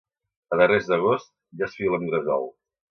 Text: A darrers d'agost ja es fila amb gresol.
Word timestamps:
A 0.55 0.59
darrers 0.61 0.89
d'agost 0.93 1.31
ja 1.61 1.71
es 1.71 1.79
fila 1.83 2.03
amb 2.03 2.13
gresol. 2.13 2.55